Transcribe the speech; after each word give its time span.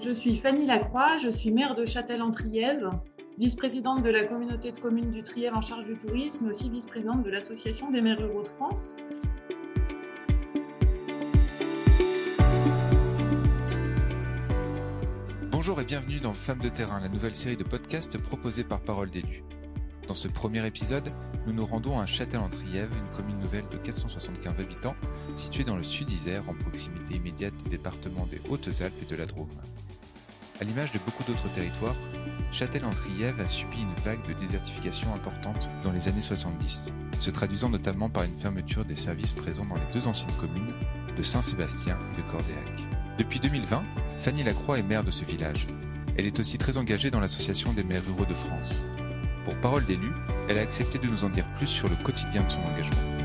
Je 0.00 0.12
suis 0.12 0.36
Fanny 0.36 0.64
Lacroix, 0.64 1.16
je 1.16 1.28
suis 1.28 1.50
maire 1.50 1.74
de 1.74 1.84
Châtel-en-Trièves, 1.84 2.88
vice-présidente 3.36 4.04
de 4.04 4.10
la 4.10 4.28
communauté 4.28 4.70
de 4.70 4.78
communes 4.78 5.10
du 5.10 5.22
Trièves 5.22 5.54
en 5.54 5.60
charge 5.60 5.86
du 5.86 5.96
tourisme, 5.96 6.46
aussi 6.46 6.70
vice-présidente 6.70 7.24
de 7.24 7.30
l'Association 7.30 7.90
des 7.90 8.00
maires 8.00 8.18
ruraux 8.18 8.44
de 8.44 8.48
France. 8.48 8.94
Bonjour 15.50 15.80
et 15.80 15.84
bienvenue 15.84 16.20
dans 16.20 16.32
Femmes 16.32 16.60
de 16.60 16.68
terrain, 16.68 17.00
la 17.00 17.08
nouvelle 17.08 17.34
série 17.34 17.56
de 17.56 17.64
podcasts 17.64 18.18
proposée 18.18 18.62
par 18.62 18.80
Parole 18.80 19.10
d'élus. 19.10 19.42
Dans 20.06 20.14
ce 20.14 20.28
premier 20.28 20.64
épisode, 20.64 21.10
nous 21.44 21.52
nous 21.52 21.66
rendons 21.66 21.98
à 21.98 22.06
Châtel-en-Trièves, 22.06 22.92
une 22.92 23.16
commune 23.16 23.38
nouvelle 23.40 23.68
de 23.68 23.76
475 23.76 24.60
habitants, 24.60 24.94
située 25.34 25.64
dans 25.64 25.76
le 25.76 25.82
sud 25.82 26.08
Isère, 26.10 26.48
en 26.48 26.54
proximité 26.54 27.16
immédiate 27.16 27.52
des 27.64 27.70
départements 27.70 28.26
des 28.30 28.40
Hautes-Alpes 28.48 28.94
et 29.02 29.12
de 29.12 29.16
la 29.16 29.26
Drôme. 29.26 29.48
À 30.60 30.64
l'image 30.64 30.92
de 30.92 30.98
beaucoup 30.98 31.22
d'autres 31.24 31.48
territoires, 31.54 31.94
Châtel-en-Trièves 32.50 33.40
a 33.40 33.46
subi 33.46 33.82
une 33.82 33.94
vague 34.04 34.26
de 34.26 34.32
désertification 34.32 35.14
importante 35.14 35.70
dans 35.82 35.92
les 35.92 36.08
années 36.08 36.20
70, 36.20 36.92
se 37.20 37.30
traduisant 37.30 37.68
notamment 37.68 38.08
par 38.08 38.24
une 38.24 38.36
fermeture 38.36 38.84
des 38.84 38.96
services 38.96 39.32
présents 39.32 39.66
dans 39.66 39.76
les 39.76 39.92
deux 39.92 40.08
anciennes 40.08 40.34
communes 40.40 40.72
de 41.16 41.22
Saint-Sébastien 41.22 41.98
et 42.12 42.16
de 42.16 42.26
Cordéac. 42.30 42.72
Depuis 43.18 43.40
2020, 43.40 43.84
Fanny 44.18 44.42
Lacroix 44.42 44.78
est 44.78 44.82
maire 44.82 45.04
de 45.04 45.10
ce 45.10 45.24
village. 45.24 45.66
Elle 46.16 46.26
est 46.26 46.40
aussi 46.40 46.58
très 46.58 46.78
engagée 46.78 47.10
dans 47.10 47.20
l'Association 47.20 47.72
des 47.72 47.84
maires 47.84 48.04
ruraux 48.06 48.26
de 48.26 48.34
France, 48.34 48.82
pour 49.48 49.56
Parole 49.56 49.86
d'élu, 49.86 50.12
elle 50.46 50.58
a 50.58 50.60
accepté 50.60 50.98
de 50.98 51.06
nous 51.06 51.24
en 51.24 51.30
dire 51.30 51.46
plus 51.56 51.66
sur 51.66 51.88
le 51.88 51.96
quotidien 52.04 52.42
de 52.42 52.50
son 52.50 52.60
engagement. 52.60 53.17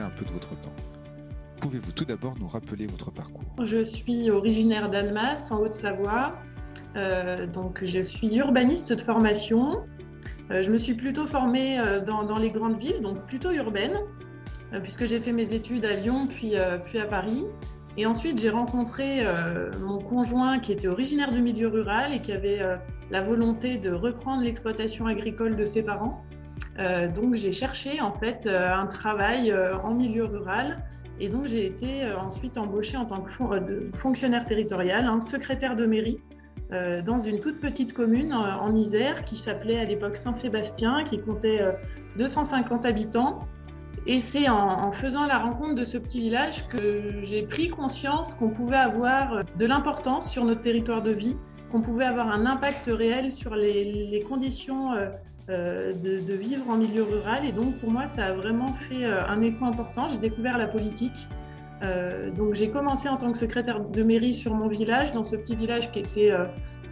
Un 0.00 0.10
peu 0.10 0.24
de 0.24 0.30
votre 0.30 0.58
temps. 0.60 0.72
Pouvez-vous 1.60 1.92
tout 1.92 2.04
d'abord 2.04 2.34
nous 2.40 2.48
rappeler 2.48 2.86
votre 2.86 3.10
parcours? 3.10 3.44
Je 3.62 3.84
suis 3.84 4.30
originaire 4.30 4.90
d'Annemasse, 4.90 5.52
en 5.52 5.60
Haute-Savoie. 5.60 6.32
Euh, 6.96 7.46
donc, 7.46 7.84
je 7.84 8.00
suis 8.00 8.34
urbaniste 8.36 8.92
de 8.92 9.00
formation. 9.00 9.84
Euh, 10.50 10.62
je 10.62 10.70
me 10.70 10.78
suis 10.78 10.94
plutôt 10.94 11.26
formée 11.26 11.78
euh, 11.78 12.00
dans, 12.00 12.38
les 12.38 12.50
grandes 12.50 12.78
villes, 12.78 13.00
donc 13.00 13.26
plutôt 13.26 13.52
urbaine, 13.52 13.96
puisque 14.82 15.04
j'ai 15.04 15.20
fait 15.20 15.32
mes 15.32 15.54
études 15.54 15.84
à 15.84 15.94
Lyon 15.94 16.26
puis, 16.26 16.56
à 16.56 17.06
Paris. 17.08 17.44
Et 17.96 18.06
ensuite, 18.06 18.40
j'ai 18.40 18.48
rencontré 18.48 19.22
mon 19.82 19.98
conjoint 19.98 20.58
qui 20.60 20.72
était 20.72 20.88
originaire 20.88 21.30
du 21.30 21.42
milieu 21.42 21.68
rural 21.68 22.14
et 22.14 22.22
qui 22.22 22.32
avait 22.32 22.62
la 23.10 23.20
volonté 23.20 23.76
de 23.76 23.90
reprendre 23.90 24.42
l'exploitation 24.42 25.06
agricole 25.06 25.56
de 25.56 25.64
ses 25.66 25.82
parents. 25.82 26.24
Euh, 26.78 27.08
donc, 27.08 27.34
j'ai 27.34 27.52
cherché 27.52 28.00
en 28.00 28.12
fait 28.12 28.46
un 28.46 28.86
travail 28.86 29.54
en 29.82 29.94
milieu 29.94 30.24
rural. 30.24 30.84
Et 31.20 31.28
donc, 31.28 31.46
j'ai 31.46 31.66
été 31.66 32.10
ensuite 32.12 32.58
embauchée 32.58 32.96
en 32.96 33.04
tant 33.04 33.20
que 33.20 33.30
fonctionnaire 33.94 34.44
territorial, 34.44 35.04
hein, 35.04 35.20
secrétaire 35.20 35.76
de 35.76 35.86
mairie, 35.86 36.18
dans 37.04 37.18
une 37.18 37.38
toute 37.38 37.60
petite 37.60 37.92
commune 37.92 38.32
en 38.32 38.74
Isère 38.74 39.24
qui 39.24 39.36
s'appelait 39.36 39.78
à 39.78 39.84
l'époque 39.84 40.16
Saint-Sébastien, 40.16 41.04
qui 41.04 41.20
comptait 41.20 41.60
250 42.16 42.86
habitants 42.86 43.40
et 44.06 44.20
c'est 44.20 44.48
en, 44.48 44.90
faisant 44.90 45.26
la 45.26 45.38
rencontre 45.38 45.76
de 45.76 45.84
ce 45.84 45.96
petit 45.96 46.20
village 46.20 46.66
que 46.68 47.22
j'ai 47.22 47.42
pris 47.42 47.68
conscience 47.68 48.34
qu'on 48.34 48.50
pouvait 48.50 48.76
avoir 48.76 49.44
de 49.56 49.66
l'importance 49.66 50.30
sur 50.30 50.44
notre 50.44 50.60
territoire 50.60 51.02
de 51.02 51.12
vie, 51.12 51.36
qu'on 51.70 51.82
pouvait 51.82 52.04
avoir 52.04 52.28
un 52.28 52.44
impact 52.44 52.86
réel 52.92 53.30
sur 53.30 53.54
les, 53.54 54.24
conditions 54.28 54.90
euh, 55.48 55.92
euh, 56.04 56.20
de, 56.20 56.34
vivre 56.34 56.68
en 56.68 56.76
milieu 56.76 57.02
rural. 57.02 57.44
Et 57.46 57.52
donc 57.52 57.78
pour 57.78 57.90
moi, 57.90 58.06
ça 58.06 58.26
a 58.26 58.32
vraiment 58.32 58.68
fait 58.68 59.04
euh, 59.04 59.26
un 59.26 59.42
écho 59.42 59.64
important. 59.64 60.08
J'ai 60.08 60.18
découvert 60.18 60.58
la 60.58 60.68
politique. 60.68 61.28
donc 62.36 62.54
j'ai 62.54 62.70
commencé 62.70 63.08
en 63.08 63.16
tant 63.16 63.32
que 63.32 63.38
secrétaire 63.38 63.80
de 63.80 64.02
mairie 64.04 64.32
sur 64.32 64.54
mon 64.54 64.68
village, 64.68 65.12
dans 65.12 65.24
ce 65.24 65.34
petit 65.34 65.56
village 65.56 65.90
qui 65.90 65.98
était 65.98 66.30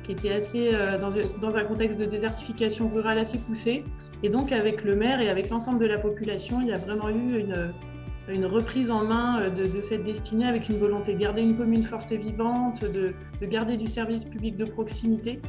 qui 0.04 0.12
était 0.12 0.32
assez 0.32 0.70
euh, 0.74 0.98
dans, 0.98 1.56
un 1.56 1.64
contexte 1.64 1.98
de 1.98 2.04
désertification 2.04 2.88
rurale 2.88 3.18
assez 3.18 3.38
poussé. 3.38 3.84
Et 4.22 4.28
donc 4.28 4.52
avec 4.52 4.84
le 4.84 4.96
maire 4.96 5.20
et 5.20 5.28
avec 5.28 5.50
l'ensemble 5.50 5.78
de 5.78 5.86
la 5.86 5.98
population, 5.98 6.60
il 6.60 6.68
y 6.68 6.72
a 6.72 6.78
vraiment 6.78 7.08
eu 7.08 7.38
une, 7.38 7.72
une 8.28 8.46
reprise 8.46 8.90
en 8.90 9.04
main 9.04 9.40
euh, 9.40 9.50
de, 9.50 9.82
cette 9.82 10.04
destinée 10.04 10.46
avec 10.46 10.68
une 10.68 10.78
volonté 10.78 11.14
de 11.14 11.18
garder 11.18 11.42
une 11.42 11.56
commune 11.56 11.84
forte 11.84 12.12
et 12.12 12.16
vivante, 12.16 12.82
de, 12.82 13.14
de 13.40 13.46
garder 13.46 13.76
du 13.76 13.86
service 13.86 14.24
public 14.24 14.56
de 14.56 14.64
proximité. 14.64 15.40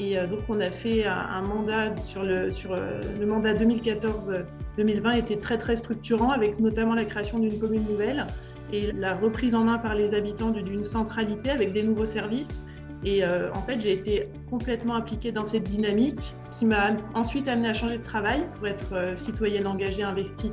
Et 0.00 0.18
euh, 0.18 0.26
donc 0.26 0.40
on 0.48 0.58
a 0.60 0.70
fait 0.70 1.04
un, 1.06 1.42
mandat 1.42 1.94
sur 2.02 2.24
le, 2.24 2.50
sur 2.50 2.74
le 2.74 3.26
mandat 3.26 3.54
2014-2020 3.54 5.18
était 5.18 5.36
très 5.36 5.58
très 5.58 5.76
structurant 5.76 6.30
avec 6.30 6.58
notamment 6.58 6.94
la 6.94 7.04
création 7.04 7.38
d'une 7.38 7.58
commune 7.58 7.84
nouvelle 7.84 8.26
et 8.72 8.92
la 8.92 9.14
reprise 9.14 9.54
en 9.54 9.64
main 9.64 9.78
par 9.78 9.94
les 9.94 10.14
habitants 10.14 10.50
d'une 10.50 10.84
centralité 10.84 11.50
avec 11.50 11.72
des 11.72 11.82
nouveaux 11.82 12.06
services 12.06 12.60
et 13.04 13.24
euh, 13.24 13.50
en 13.54 13.62
fait, 13.62 13.80
j'ai 13.80 13.92
été 13.92 14.28
complètement 14.50 14.94
impliquée 14.94 15.32
dans 15.32 15.44
cette 15.44 15.64
dynamique 15.64 16.34
qui 16.58 16.66
m'a 16.66 16.96
ensuite 17.14 17.48
amenée 17.48 17.68
à 17.68 17.72
changer 17.72 17.98
de 17.98 18.02
travail 18.02 18.46
pour 18.56 18.66
être 18.66 18.92
euh, 18.94 19.16
citoyenne 19.16 19.66
engagée, 19.66 20.02
investie 20.02 20.52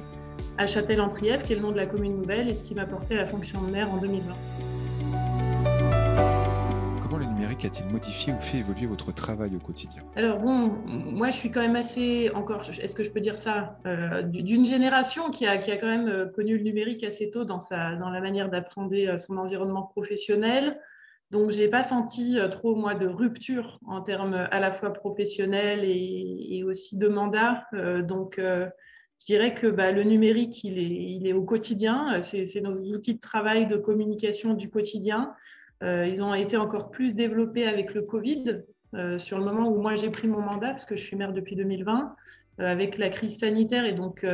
à 0.57 0.65
Châtel-en-Trièves, 0.65 1.43
qui 1.43 1.53
est 1.53 1.55
le 1.57 1.61
nom 1.61 1.71
de 1.71 1.77
la 1.77 1.85
commune 1.85 2.15
nouvelle, 2.15 2.49
et 2.49 2.55
ce 2.55 2.63
qui 2.63 2.73
m'a 2.73 2.85
porté 2.85 3.15
à 3.15 3.17
la 3.17 3.25
fonction 3.25 3.61
de 3.61 3.71
maire 3.71 3.91
en 3.91 3.97
2020. 3.97 4.33
Le 7.17 7.25
numérique 7.25 7.65
a-t-il 7.65 7.89
modifié 7.91 8.33
ou 8.33 8.37
fait 8.37 8.59
évoluer 8.59 8.85
votre 8.85 9.11
travail 9.13 9.55
au 9.55 9.59
quotidien? 9.59 10.03
Alors 10.15 10.37
bon, 10.39 10.71
moi 10.85 11.29
je 11.29 11.37
suis 11.37 11.51
quand 11.51 11.61
même 11.61 11.75
assez, 11.75 12.29
encore, 12.35 12.61
est-ce 12.69 12.93
que 12.93 13.03
je 13.03 13.11
peux 13.11 13.21
dire 13.21 13.37
ça, 13.37 13.79
euh, 13.85 14.21
d'une 14.21 14.65
génération 14.65 15.31
qui 15.31 15.47
a, 15.47 15.57
qui 15.57 15.71
a 15.71 15.77
quand 15.77 15.87
même 15.87 16.31
connu 16.35 16.57
le 16.57 16.63
numérique 16.63 17.03
assez 17.03 17.29
tôt 17.31 17.43
dans, 17.43 17.59
sa, 17.59 17.95
dans 17.95 18.09
la 18.09 18.21
manière 18.21 18.49
d'apprendre 18.49 19.17
son 19.17 19.37
environnement 19.37 19.83
professionnel. 19.83 20.79
Donc, 21.31 21.51
je 21.51 21.59
n'ai 21.59 21.67
pas 21.67 21.83
senti 21.83 22.39
euh, 22.39 22.47
trop, 22.47 22.75
moi, 22.75 22.95
de 22.95 23.07
rupture 23.07 23.79
en 23.85 24.01
termes 24.01 24.33
euh, 24.33 24.47
à 24.49 24.59
la 24.59 24.71
fois 24.71 24.93
professionnels 24.93 25.83
et, 25.83 26.63
aussi 26.63 26.97
de 26.97 27.07
mandat. 27.07 27.65
Euh, 27.73 28.01
donc, 28.01 28.39
je 28.39 29.25
dirais 29.25 29.53
que 29.53 29.67
bah, 29.67 29.91
le 29.91 30.03
numérique, 30.03 30.63
il 30.63 30.77
est, 30.77 31.15
il 31.15 31.27
est 31.27 31.33
au 31.33 31.43
quotidien. 31.43 32.19
C'est 32.19 32.61
nos 32.61 32.77
outils 32.93 33.15
de 33.15 33.19
travail, 33.19 33.65
de 33.67 33.77
communication 33.77 34.53
du 34.53 34.69
quotidien. 34.69 35.33
Ils 35.81 36.23
ont 36.23 36.33
été 36.33 36.57
encore 36.57 36.89
plus 36.89 37.13
développés 37.13 37.67
avec 37.67 37.93
le 37.93 38.01
Covid, 38.01 38.63
sur 39.17 39.37
le 39.37 39.45
moment 39.45 39.69
où 39.69 39.79
moi 39.79 39.95
j'ai 39.95 40.09
pris 40.09 40.27
mon 40.27 40.41
mandat, 40.41 40.69
parce 40.69 40.85
que 40.85 40.95
je 40.95 41.03
suis 41.03 41.15
maire 41.15 41.33
depuis 41.33 41.55
2020, 41.55 42.15
avec 42.59 42.97
la 42.97 43.09
crise 43.09 43.37
sanitaire. 43.37 43.85
Et 43.85 43.93
donc, 43.93 44.25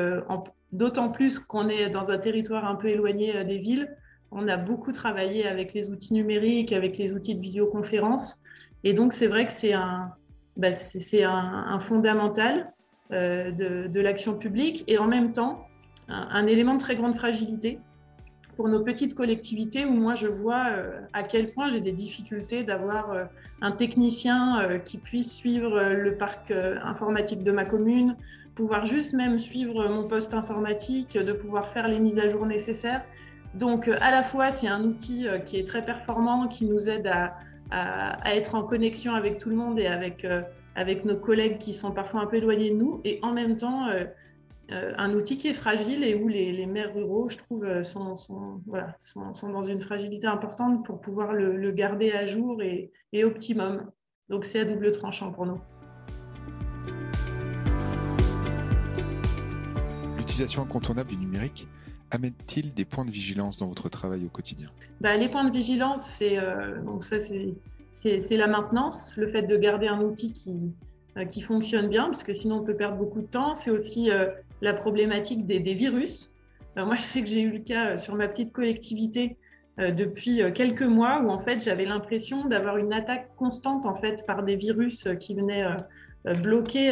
d'autant 0.72 1.10
plus 1.10 1.40
qu'on 1.40 1.68
est 1.68 1.90
dans 1.90 2.12
un 2.12 2.18
territoire 2.18 2.66
un 2.66 2.76
peu 2.76 2.88
éloigné 2.88 3.44
des 3.44 3.58
villes 3.58 3.90
on 4.36 4.48
a 4.48 4.58
beaucoup 4.58 4.92
travaillé 4.92 5.48
avec 5.48 5.74
les 5.74 5.90
outils 5.90 6.14
numériques, 6.14 6.74
avec 6.74 6.98
les 6.98 7.14
outils 7.14 7.36
de 7.36 7.40
visioconférence. 7.40 8.38
Et 8.84 8.94
donc, 8.94 9.14
c'est 9.14 9.28
vrai 9.28 9.46
que 9.46 9.54
c'est 9.54 9.74
un, 9.74 10.12
bah, 10.58 10.70
un, 10.70 11.80
fondamental 11.80 12.74
euh, 13.12 13.52
de, 13.52 14.00
l'action 14.00 14.36
publique 14.36 14.84
et 14.88 14.98
en 14.98 15.08
même 15.08 15.32
temps, 15.32 15.68
un, 16.08 16.48
élément 16.48 16.74
de 16.74 16.80
très 16.80 16.96
grande 16.96 17.16
fragilité 17.16 17.80
pour 18.56 18.68
nos 18.68 18.82
petites 18.82 19.16
collectivités 19.16 19.86
où 19.86 19.94
moi, 19.94 20.16
je 20.16 20.28
vois 20.28 20.68
euh, 20.70 21.00
à 21.14 21.24
quel 21.24 21.52
point 21.52 21.70
j'ai 21.70 21.82
des 21.82 21.92
difficultés 21.92 22.64
d'avoir 22.64 23.12
euh, 23.12 23.26
un 23.62 23.72
technicien 23.72 24.80
qui 24.84 24.98
puisse 24.98 25.34
suivre 25.34 25.82
le 25.82 26.18
parc 26.18 26.52
informatique 26.52 27.44
de 27.44 27.52
ma 27.52 27.66
commune, 27.66 28.18
pouvoir 28.56 28.86
juste 28.86 29.14
même 29.14 29.40
suivre 29.40 29.88
mon 29.88 30.08
poste 30.08 30.34
informatique, 30.34 31.18
de 31.18 31.34
pouvoir 31.34 31.70
faire 31.70 31.88
les 31.88 32.00
mises 32.00 32.20
à 32.20 32.30
jour 32.30 32.46
nécessaires. 32.46 33.04
Donc, 33.54 33.88
euh, 33.88 33.96
à 34.02 34.12
la 34.12 34.24
fois, 34.24 34.52
c'est 34.52 34.68
un 34.68 34.84
outil 34.84 35.28
euh, 35.28 35.38
qui 35.40 35.58
est 35.58 35.68
très 35.68 35.84
performant, 35.84 36.48
qui 36.48 36.66
nous 36.66 36.90
aide 36.90 37.08
à, 37.08 37.36
être 38.28 38.54
en 38.54 38.62
connexion 38.62 39.16
avec 39.16 39.40
tout 39.40 39.50
le 39.50 39.56
monde 39.56 39.80
et 39.80 39.88
avec, 39.88 40.26
euh, 40.26 40.44
avec 40.76 41.06
nos 41.06 41.16
collègues 41.16 41.58
qui 41.58 41.74
sont 41.74 41.92
parfois 41.92 42.22
un 42.22 42.28
peu 42.28 42.36
éloignés 42.36 42.70
de 42.70 42.76
nous, 42.76 43.02
et 43.04 43.18
en 43.24 43.32
même 43.32 43.58
temps, 43.58 43.88
un 44.98 45.14
outil 45.14 45.38
qui 45.38 45.48
est 45.48 45.54
fragile 45.54 46.04
et 46.04 46.16
où 46.16 46.28
les, 46.28 46.66
maires 46.66 46.94
ruraux, 46.94 47.30
je 47.30 47.38
trouve, 47.38 47.84
sont, 47.84 48.16
sont, 48.16 48.62
voilà, 48.66 48.96
sont, 49.00 49.50
dans 49.50 49.64
une 49.64 49.82
fragilité 49.82 50.28
importante 50.28 50.86
pour 50.86 51.02
pouvoir 51.02 51.34
le, 51.34 51.72
garder 51.72 52.12
à 52.12 52.26
jour 52.26 52.62
et, 52.62 52.92
et 53.12 53.24
optimum. 53.24 53.90
Donc, 54.30 54.46
c'est 54.46 54.60
à 54.60 54.66
double 54.66 54.92
tranchant 54.92 55.32
pour 55.32 55.46
nous. 55.46 55.60
L'utilisation 60.18 60.64
incontournable 60.64 61.10
du 61.10 61.18
numérique 61.18 61.68
amène-t-il 62.14 62.74
des 62.74 62.86
points 62.86 63.06
de 63.06 63.12
vigilance 63.12 63.58
dans 63.58 63.68
votre 63.68 63.90
travail 63.90 64.26
au 64.26 64.30
quotidien? 64.30 64.70
Bah, 65.02 65.18
Les 65.18 65.30
points 65.30 65.44
de 65.44 65.52
vigilance, 65.52 66.04
c'est 66.06 66.38
euh, 66.38 66.82
donc 66.82 67.04
ça, 67.04 67.18
c'est 67.20 68.38
la 68.38 68.48
maintenance, 68.48 69.14
le 69.18 69.28
fait 69.28 69.44
de 69.44 69.58
garder 69.58 69.88
un 69.88 70.02
outil 70.02 70.32
qui, 70.32 70.74
euh, 71.18 71.26
qui 71.26 71.42
fonctionne 71.42 71.90
bien, 71.90 72.06
parce 72.06 72.24
que 72.24 72.34
sinon 72.34 72.58
on 72.58 72.64
peut 72.64 72.76
perdre 72.76 72.98
beaucoup 72.98 73.22
de 73.22 73.28
temps. 73.28 73.56
C'est 73.56 73.72
aussi 73.72 74.12
euh, 74.12 74.28
la 74.64 74.74
problématique 74.74 75.46
des, 75.46 75.60
virus. 75.74 76.32
moi, 76.76 76.96
je 76.96 77.02
sais 77.02 77.22
que 77.22 77.30
j'ai 77.30 77.42
eu 77.42 77.52
le 77.52 77.60
cas 77.60 77.98
sur 77.98 78.16
ma 78.16 78.28
petite 78.28 78.52
collectivité 78.52 79.38
depuis 79.78 80.42
quelques 80.54 80.84
mois 80.84 81.20
où 81.22 81.30
en 81.30 81.40
fait 81.40 81.64
j'avais 81.64 81.86
l'impression 81.86 82.46
d'avoir 82.46 82.78
une 82.78 82.94
attaque 82.94 83.30
constante 83.36 83.88
en 83.88 83.96
fait 83.96 84.24
par 84.26 84.44
des 84.44 84.56
virus 84.56 85.08
qui 85.20 85.34
venaient 85.34 85.66
bloquer 86.42 86.92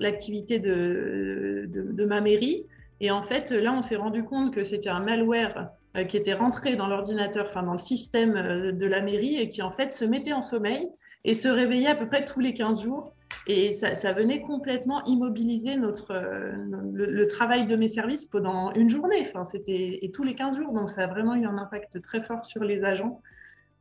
l'activité 0.00 0.58
de, 0.58 1.68
de, 1.68 1.92
de, 1.92 2.04
ma 2.04 2.20
mairie. 2.20 2.64
Et 3.00 3.10
en 3.10 3.22
fait, 3.22 3.50
là, 3.50 3.72
on 3.72 3.82
s'est 3.82 3.96
rendu 3.96 4.24
compte 4.24 4.54
que 4.54 4.64
c'était 4.64 4.88
un 4.88 5.00
malware 5.00 5.72
euh, 5.96 6.04
qui 6.04 6.16
était 6.16 6.32
rentré 6.32 6.74
dans 6.74 6.86
l'ordinateur, 6.86 7.44
enfin 7.46 7.62
dans 7.62 7.72
le 7.72 7.78
système 7.78 8.34
euh, 8.34 8.72
de 8.72 8.86
la 8.86 9.02
mairie 9.02 9.36
et 9.36 9.48
qui 9.48 9.60
en 9.60 9.70
fait 9.70 9.92
se 9.92 10.06
mettait 10.06 10.32
en 10.32 10.40
sommeil 10.40 10.88
et 11.24 11.34
se 11.34 11.48
réveillait 11.48 11.88
à 11.88 11.94
peu 11.94 12.06
près 12.06 12.24
tous 12.24 12.40
les 12.40 12.54
15 12.54 12.82
jours. 12.82 13.12
Et 13.48 13.72
ça, 13.72 14.12
venait 14.12 14.40
complètement 14.40 15.04
immobiliser 15.04 15.76
notre, 15.76 16.12
euh, 16.12 16.52
le, 16.92 17.26
travail 17.26 17.66
de 17.66 17.74
mes 17.74 17.88
services 17.88 18.24
pendant 18.24 18.72
une 18.72 18.88
journée. 18.88 19.20
Enfin, 19.20 19.42
et 19.66 20.10
tous 20.12 20.22
les 20.22 20.34
15 20.34 20.58
jours. 20.58 20.72
Donc, 20.72 20.90
ça 20.90 21.02
a 21.02 21.06
vraiment 21.06 21.34
eu 21.34 21.44
un 21.44 21.58
impact 21.58 22.00
très 22.00 22.20
fort 22.20 22.44
sur 22.44 22.62
les 22.62 22.84
agents. 22.84 23.20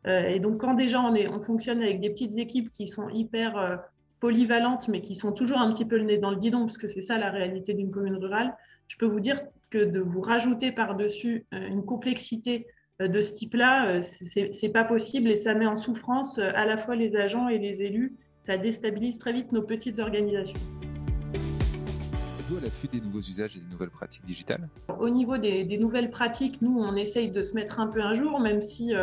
et 0.06 0.40
donc, 0.40 0.62
quand 0.62 0.74
déjà 0.74 1.00
on, 1.00 1.40
fonctionne 1.42 1.82
avec 1.84 2.00
des 2.00 2.10
petites 2.10 2.40
équipes 2.40 2.72
qui 2.72 2.88
sont 2.88 3.08
hyper 3.10 3.80
polyvalentes, 4.22 4.88
mais 4.88 5.02
qui 5.02 5.16
sont 5.16 5.32
toujours 5.32 5.58
un 5.58 5.72
petit 5.74 5.86
peu 5.86 5.98
le 5.98 6.06
nez 6.06 6.18
dans 6.18 6.32
le 6.32 6.38
guidon, 6.38 6.62
parce 6.62 6.78
que 6.78 6.88
c'est 6.88 7.02
ça 7.02 7.18
la 7.18 7.30
réalité 7.30 7.74
d'une 7.74 7.92
commune 7.92 8.16
rurale, 8.16 8.56
je 8.88 8.96
peux 8.98 9.06
vous 9.06 9.20
dire 9.20 9.38
que 9.70 9.84
de 9.84 10.00
vous 10.00 10.22
rajouter 10.22 10.72
par-dessus 10.72 11.46
euh, 11.54 11.68
une 11.68 11.84
complexité 11.84 12.68
euh, 13.02 13.08
de 13.08 13.20
ce 13.20 13.34
type-là, 13.34 13.88
euh, 13.88 14.02
c'est 14.02 14.70
pas 14.70 14.84
possible 14.84 15.30
et 15.30 15.38
ça 15.38 15.54
met 15.54 15.66
en 15.66 15.78
souffrance 15.78 16.38
à 16.38 16.66
la 16.66 16.78
fois 16.78 16.96
les 16.96 17.16
agents 17.16 17.48
et 17.48 17.58
les 17.58 17.82
élus. 17.82 18.16
Ça 18.42 18.58
déstabilise 18.58 19.18
très 19.18 19.34
vite 19.34 19.52
nos 19.52 19.62
petites 19.62 20.00
organisations. 20.00 20.60
Êtes-vous 21.34 22.58
à 22.58 22.62
l'affût 22.62 22.88
des 22.88 23.00
nouveaux 23.02 23.20
usages 23.20 23.58
et 23.58 23.60
des 23.60 23.72
nouvelles 23.72 23.90
pratiques 23.90 24.26
digitales 24.26 24.68
Au 25.00 25.10
niveau 25.10 25.38
des, 25.38 25.78
nouvelles 25.78 26.10
pratiques, 26.10 26.62
nous, 26.62 26.80
on 26.80 26.96
essaye 26.96 27.30
de 27.30 27.44
se 27.44 27.54
mettre 27.54 27.80
un 27.80 27.88
peu 27.88 28.02
un 28.02 28.14
jour, 28.14 28.40
même 28.40 28.62
si 28.62 28.94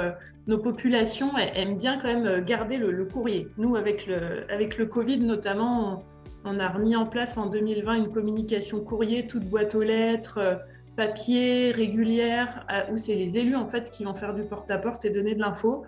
nos 0.47 0.59
populations 0.59 1.37
aiment 1.39 1.79
bien 1.79 2.01
quand 2.01 2.13
même 2.13 2.45
garder 2.45 2.79
le, 2.79 3.05
courrier. 3.05 3.49
Nous, 3.59 3.77
avec 3.77 4.07
le, 4.07 4.51
avec 4.51 4.77
le 4.77 4.87
Covid 4.87 5.19
notamment, 5.19 6.05
on 6.45 6.59
a 6.59 6.69
remis 6.69 6.97
en 6.97 7.07
place 7.07 7.37
en 7.37 7.47
2020 7.47 7.95
une 7.95 8.13
communication 8.13 8.81
courrier, 8.81 9.27
toute 9.27 9.45
boîte 9.45 9.75
aux 9.75 9.83
lettres, 9.83 10.39
euh, 10.39 10.55
papier, 10.97 11.71
régulière, 11.71 12.67
où 12.91 12.97
c'est 12.97 13.15
les 13.15 13.39
élus 13.39 13.55
en 13.55 13.69
fait 13.69 13.91
qui 13.91 14.03
vont 14.03 14.15
faire 14.15 14.35
du 14.35 14.43
porte-à-porte 14.43 15.05
et 15.05 15.11
donner 15.11 15.37
de 15.37 15.41
l'info. 15.41 15.85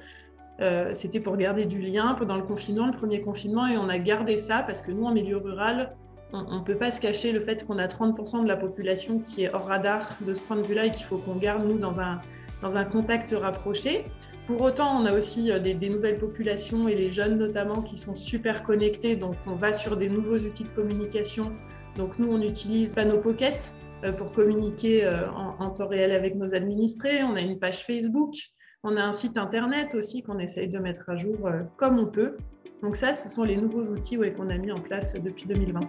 Euh, 0.60 0.90
c'était 0.92 1.20
pour 1.20 1.36
garder 1.36 1.64
du 1.64 1.80
lien 1.80 2.14
pendant 2.18 2.36
le 2.36 2.42
confinement, 2.42 2.86
le 2.86 2.92
premier 2.92 3.22
confinement, 3.22 3.66
et 3.66 3.78
on 3.78 3.88
a 3.88 3.98
gardé 3.98 4.36
ça 4.36 4.62
parce 4.62 4.82
que 4.82 4.90
nous, 4.90 5.04
en 5.04 5.12
milieu 5.12 5.38
rural, 5.38 5.96
on 6.32 6.58
ne 6.58 6.64
peut 6.64 6.76
pas 6.76 6.92
se 6.92 7.00
cacher 7.00 7.32
le 7.32 7.40
fait 7.40 7.66
qu'on 7.66 7.78
a 7.78 7.88
30% 7.88 8.42
de 8.42 8.48
la 8.48 8.56
population 8.56 9.18
qui 9.18 9.44
est 9.44 9.52
hors 9.52 9.66
radar 9.66 10.08
de 10.20 10.34
ce 10.34 10.40
point 10.40 10.56
de 10.56 10.62
vue-là 10.62 10.86
et 10.86 10.92
qu'il 10.92 11.04
faut 11.04 11.16
qu'on 11.16 11.34
garde, 11.34 11.66
nous, 11.66 11.78
dans 11.78 12.00
un, 12.00 12.20
dans 12.62 12.76
un 12.76 12.84
contact 12.84 13.34
rapproché. 13.36 14.04
Pour 14.46 14.60
autant, 14.60 15.00
on 15.00 15.06
a 15.06 15.12
aussi 15.12 15.50
euh, 15.50 15.58
des, 15.58 15.74
nouvelles 15.88 16.18
populations 16.18 16.88
et 16.88 16.94
les 16.94 17.10
jeunes 17.10 17.38
notamment 17.38 17.82
qui 17.82 17.96
sont 17.96 18.14
super 18.14 18.62
connectés. 18.62 19.16
Donc, 19.16 19.36
on 19.46 19.54
va 19.54 19.72
sur 19.72 19.96
des 19.96 20.08
nouveaux 20.08 20.38
outils 20.38 20.64
de 20.64 20.70
communication. 20.70 21.52
Donc, 21.96 22.18
nous, 22.18 22.30
on 22.30 22.42
utilise 22.42 22.94
Pano 22.94 23.18
Pocket 23.18 23.72
euh, 24.04 24.12
pour 24.12 24.30
communiquer 24.32 25.08
en, 25.34 25.70
temps 25.70 25.88
réel 25.88 26.12
avec 26.12 26.36
nos 26.36 26.54
administrés. 26.54 27.24
On 27.24 27.34
a 27.34 27.40
une 27.40 27.58
page 27.58 27.84
Facebook. 27.84 28.34
On 28.82 28.96
a 28.96 29.02
un 29.02 29.12
site 29.12 29.36
internet 29.36 29.94
aussi 29.94 30.22
qu'on 30.22 30.38
essaye 30.38 30.66
de 30.66 30.78
mettre 30.78 31.10
à 31.10 31.16
jour 31.18 31.50
comme 31.76 31.98
on 31.98 32.06
peut. 32.06 32.38
Donc, 32.80 32.96
ça, 32.96 33.12
ce 33.12 33.28
sont 33.28 33.42
les 33.42 33.56
nouveaux 33.56 33.84
outils 33.84 34.16
qu'on 34.34 34.48
a 34.48 34.56
mis 34.56 34.72
en 34.72 34.80
place 34.80 35.12
depuis 35.12 35.44
2020. 35.44 35.80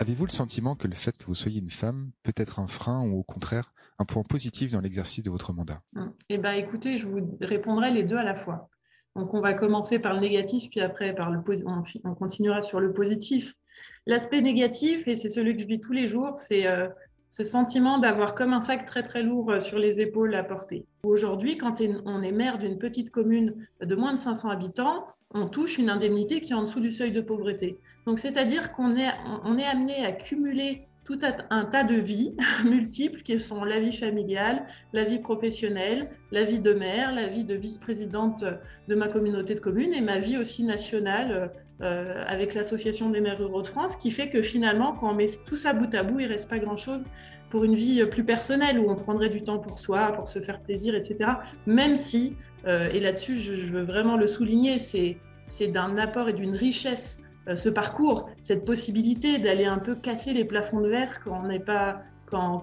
Avez-vous 0.00 0.24
le 0.24 0.32
sentiment 0.32 0.74
que 0.74 0.88
le 0.88 0.96
fait 0.96 1.16
que 1.16 1.24
vous 1.26 1.34
soyez 1.34 1.60
une 1.60 1.70
femme 1.70 2.10
peut 2.24 2.32
être 2.36 2.58
un 2.58 2.66
frein 2.66 3.08
ou 3.08 3.20
au 3.20 3.22
contraire 3.22 3.72
un 4.00 4.04
point 4.04 4.24
positif 4.24 4.72
dans 4.72 4.80
l'exercice 4.80 5.22
de 5.22 5.30
votre 5.30 5.52
mandat? 5.52 5.80
Hum. 5.94 6.12
Eh 6.28 6.38
bien, 6.38 6.54
écoutez, 6.54 6.96
je 6.96 7.06
vous 7.06 7.38
répondrai 7.40 7.92
les 7.92 8.02
deux 8.02 8.16
à 8.16 8.24
la 8.24 8.34
fois. 8.34 8.70
Donc, 9.14 9.32
on 9.32 9.40
va 9.40 9.54
commencer 9.54 10.00
par 10.00 10.12
le 10.14 10.18
négatif, 10.18 10.70
puis 10.70 10.80
après, 10.80 11.14
par 11.14 11.30
le 11.30 11.40
on, 12.02 12.14
continuera 12.16 12.62
sur 12.62 12.80
le 12.80 12.92
positif. 12.92 13.54
L'aspect 14.06 14.40
négatif, 14.40 15.06
et 15.06 15.14
c'est 15.14 15.28
celui 15.28 15.54
que 15.54 15.62
je 15.62 15.68
vis 15.68 15.78
tous 15.78 15.92
les 15.92 16.08
jours, 16.08 16.36
c'est 16.36 16.66
euh, 16.66 16.88
ce 17.30 17.44
sentiment 17.44 17.98
d'avoir 17.98 18.34
comme 18.34 18.52
un 18.52 18.60
sac 18.60 18.84
très 18.84 19.02
très 19.02 19.22
lourd 19.22 19.50
euh, 19.50 19.60
sur 19.60 19.78
les 19.78 20.00
épaules 20.00 20.34
à 20.34 20.42
porter. 20.42 20.84
Aujourd'hui, 21.02 21.56
quand 21.56 21.80
on 22.04 22.22
est 22.22 22.32
maire 22.32 22.58
d'une 22.58 22.78
petite 22.78 23.10
commune 23.10 23.54
de 23.80 23.94
moins 23.94 24.14
de 24.14 24.18
500 24.18 24.48
habitants, 24.48 25.06
on 25.32 25.46
touche 25.46 25.78
une 25.78 25.90
indemnité 25.90 26.40
qui 26.40 26.52
est 26.52 26.56
en 26.56 26.62
dessous 26.62 26.80
du 26.80 26.92
seuil 26.92 27.12
de 27.12 27.20
pauvreté. 27.20 27.78
Donc, 28.06 28.18
c'est-à-dire 28.18 28.72
qu'on 28.72 28.96
est, 28.96 29.10
on 29.44 29.58
est 29.58 29.66
amené 29.66 30.04
à 30.04 30.12
cumuler 30.12 30.88
tout 31.04 31.18
un 31.50 31.64
tas 31.64 31.84
de 31.84 31.94
vies 31.94 32.34
multiples 32.64 33.22
qui 33.22 33.40
sont 33.40 33.64
la 33.64 33.80
vie 33.80 33.96
familiale, 33.96 34.66
la 34.92 35.04
vie 35.04 35.18
professionnelle, 35.18 36.10
la 36.32 36.44
vie 36.44 36.60
de 36.60 36.74
mère, 36.74 37.12
la 37.12 37.26
vie 37.28 37.44
de 37.44 37.54
vice-présidente 37.54 38.44
de 38.88 38.94
ma 38.94 39.08
communauté 39.08 39.54
de 39.54 39.60
communes 39.60 39.94
et 39.94 40.02
ma 40.02 40.18
vie 40.18 40.36
aussi 40.36 40.64
nationale 40.64 41.50
euh, 41.80 42.24
avec 42.26 42.54
l'association 42.54 43.10
des 43.10 43.20
maires 43.20 43.38
ruraux 43.38 43.62
de 43.62 43.68
France, 43.68 43.96
qui 43.96 44.10
fait 44.10 44.28
que 44.28 44.42
finalement, 44.42 44.92
quand 44.92 45.10
on 45.10 45.14
met 45.14 45.26
tout 45.46 45.56
ça 45.56 45.72
bout 45.72 45.94
à 45.94 46.02
bout, 46.02 46.20
il 46.20 46.26
reste 46.26 46.48
pas 46.48 46.58
grand-chose 46.58 47.04
pour 47.50 47.64
une 47.64 47.74
vie 47.74 48.04
plus 48.06 48.24
personnelle 48.24 48.78
où 48.78 48.90
on 48.90 48.94
prendrait 48.94 49.30
du 49.30 49.42
temps 49.42 49.58
pour 49.58 49.78
soi, 49.78 50.12
pour 50.12 50.28
se 50.28 50.40
faire 50.40 50.60
plaisir, 50.60 50.94
etc. 50.94 51.30
Même 51.66 51.96
si, 51.96 52.36
euh, 52.66 52.90
et 52.92 53.00
là-dessus, 53.00 53.38
je, 53.38 53.52
veux 53.52 53.82
vraiment 53.82 54.16
le 54.16 54.26
souligner, 54.26 54.78
c'est 54.78 55.66
d'un 55.68 55.96
apport 55.96 56.28
et 56.28 56.32
d'une 56.32 56.54
richesse 56.54 57.18
euh, 57.48 57.56
ce 57.56 57.68
parcours, 57.68 58.28
cette 58.40 58.64
possibilité 58.64 59.38
d'aller 59.38 59.64
un 59.64 59.78
peu 59.78 59.94
casser 59.94 60.32
les 60.32 60.44
plafonds 60.44 60.80
de 60.80 60.88
verre 60.88 61.20
quand 61.24 61.40
on 61.44 61.48
n'est 61.48 61.60
pas, 61.60 62.02
quand, 62.26 62.60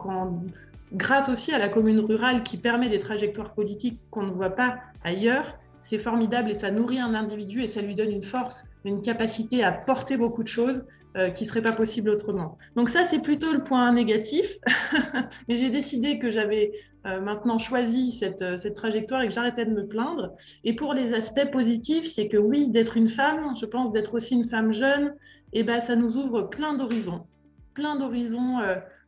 grâce 0.94 1.29
aussi 1.29 1.51
à 1.53 1.57
la 1.57 1.69
commune 1.69 2.00
rurale 2.00 2.44
qui 2.44 2.57
permet 2.57 2.89
des 2.89 3.00
trajectoires 3.00 3.53
politiques 3.53 4.00
qu'on 4.11 4.23
ne 4.23 4.31
voit 4.31 4.51
pas 4.51 4.77
ailleurs, 5.03 5.57
c'est 5.85 5.99
formidable 5.99 6.49
et 6.49 6.55
ça 6.55 6.71
nourrit 6.71 6.99
un 6.99 7.13
individu 7.13 7.61
et 7.61 7.67
ça 7.67 7.79
lui 7.79 7.93
donne 7.93 8.09
une 8.11 8.23
force, 8.23 8.65
une 8.85 9.03
capacité 9.03 9.63
à 9.63 9.71
porter 9.71 10.17
beaucoup 10.17 10.41
de 10.41 10.47
choses 10.47 10.83
euh, 11.15 11.29
qui 11.29 11.43
ne 11.43 11.47
seraient 11.47 11.61
pas 11.61 11.73
possibles 11.73 12.09
autrement. 12.09 12.57
Donc 12.75 12.89
ça, 12.89 13.05
c'est 13.05 13.19
plutôt 13.19 13.53
le 13.53 13.63
point 13.63 13.93
négatif. 13.93 14.55
Mais 15.47 15.53
j'ai 15.53 15.69
décidé 15.69 16.17
que 16.17 16.31
j'avais 16.31 16.71
euh, 17.05 17.21
maintenant 17.21 17.59
choisi 17.59 18.11
cette, 18.11 18.41
euh, 18.41 18.57
cette, 18.57 18.73
trajectoire 18.73 19.21
et 19.21 19.27
que 19.27 19.33
j'arrêtais 19.33 19.65
de 19.65 19.73
me 19.73 19.85
plaindre. 19.85 20.33
Et 20.63 20.73
pour 20.73 20.95
les 20.95 21.13
aspects 21.13 21.51
positifs, 21.51 22.07
c'est 22.07 22.29
que 22.29 22.37
oui, 22.37 22.67
d'être 22.67 22.97
une 22.97 23.09
femme, 23.09 23.53
je 23.55 23.67
pense 23.67 23.91
d'être 23.91 24.15
aussi 24.15 24.33
une 24.33 24.45
femme 24.45 24.73
jeune, 24.73 25.13
et 25.53 25.59
eh 25.59 25.63
ben, 25.63 25.81
ça 25.81 25.95
nous 25.95 26.17
ouvre 26.17 26.41
plein 26.41 26.73
d'horizons, 26.73 27.27
plein 27.75 27.95
d'horizons, 27.95 28.57